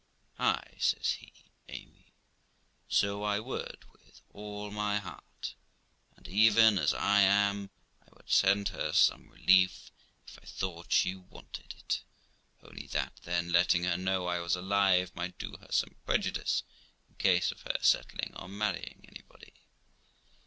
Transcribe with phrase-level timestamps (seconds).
[0.39, 1.31] 'Ay', says he,
[1.69, 2.11] 'Amy,
[2.89, 5.53] so I would with all my heart;
[6.17, 7.69] and even as I am,
[8.01, 9.91] I would send her some relief,
[10.27, 12.01] if I thought she wanted it,
[12.63, 16.63] only that then letting her know I was alive might do her some prejudice,
[17.07, 19.53] in case of her settling, or marrying anybody.'